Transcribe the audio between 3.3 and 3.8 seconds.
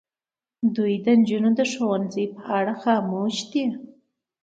دي.